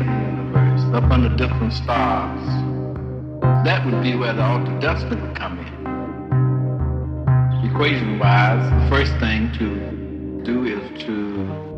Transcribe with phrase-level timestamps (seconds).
[0.00, 2.40] in the universe, up under different stars.
[3.64, 5.72] That would be where the altered destiny would come in.
[7.70, 11.71] Equation wise, the first thing to do is to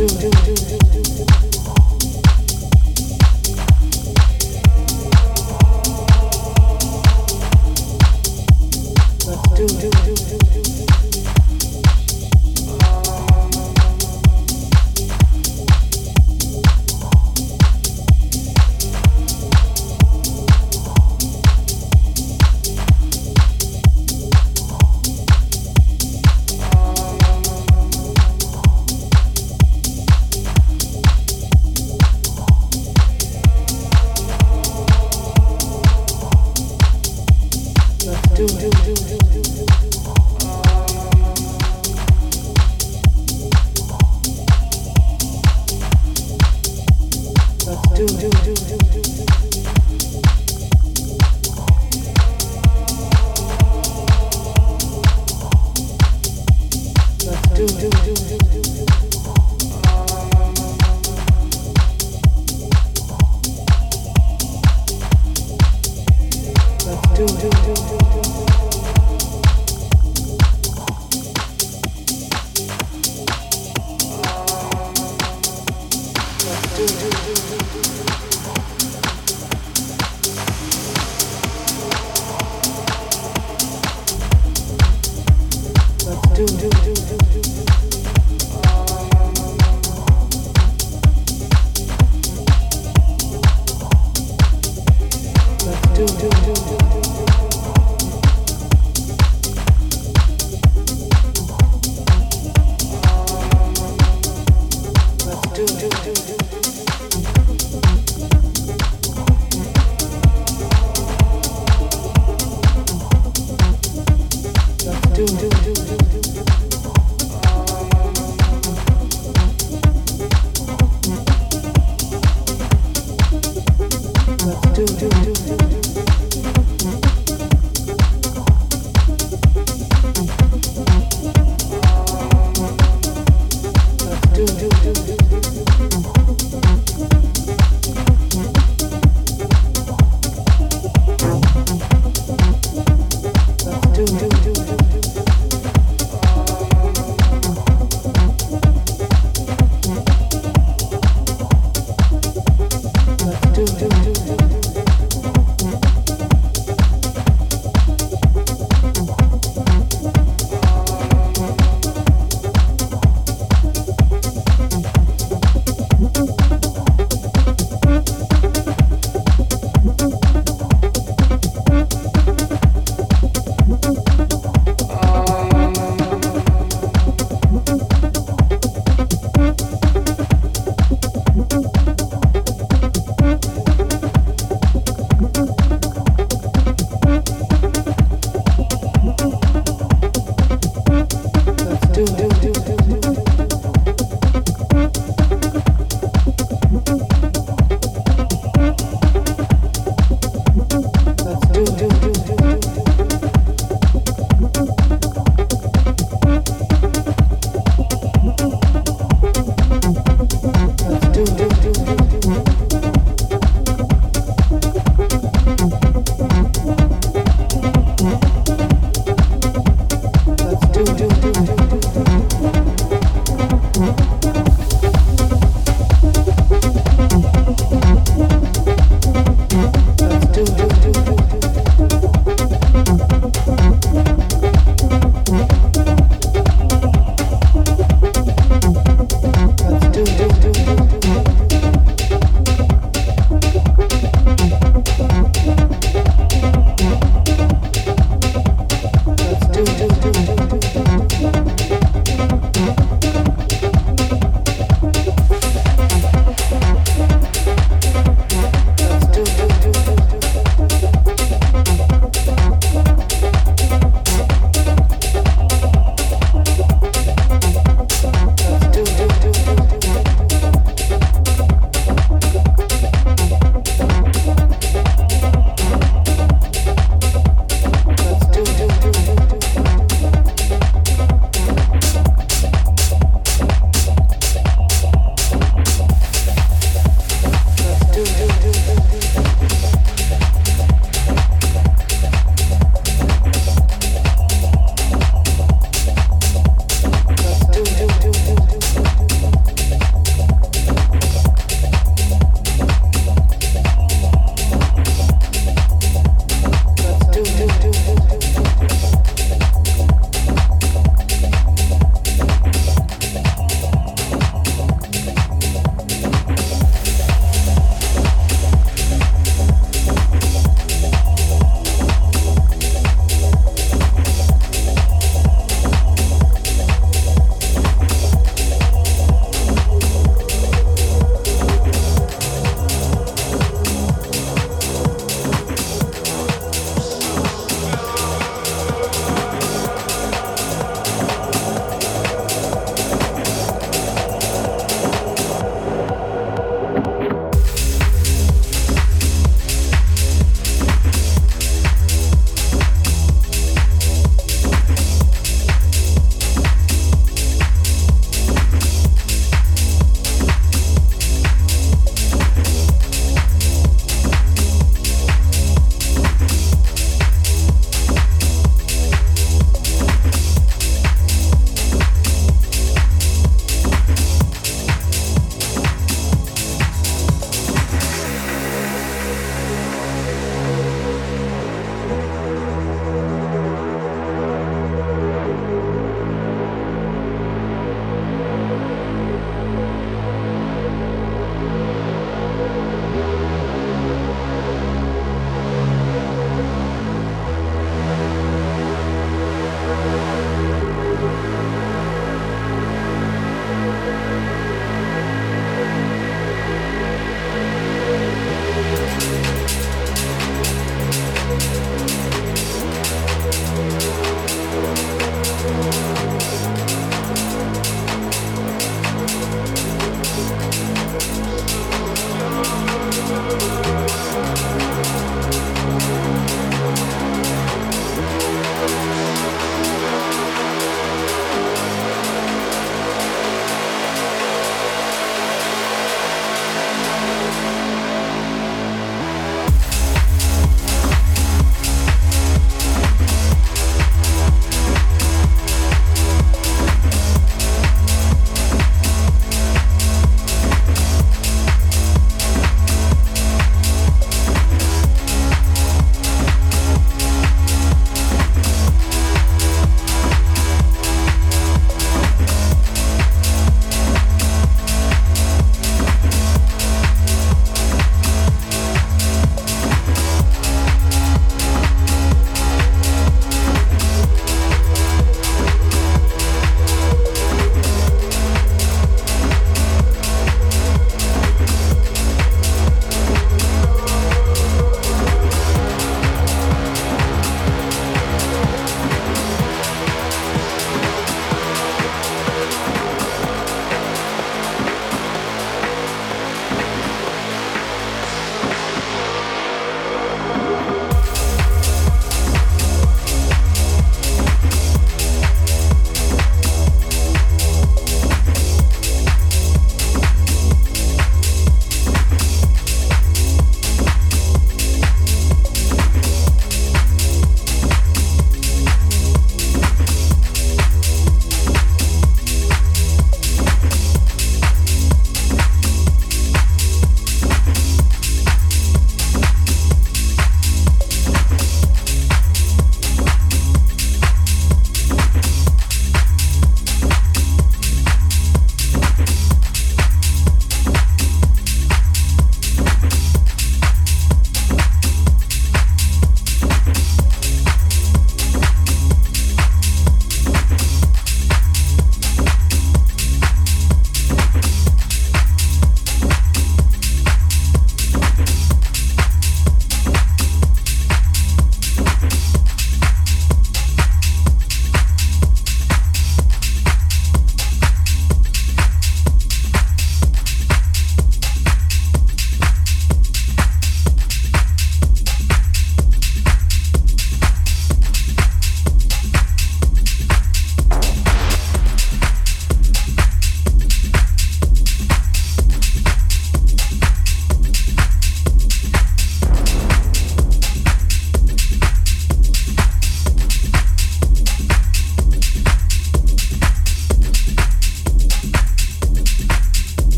[0.00, 0.49] 嗯。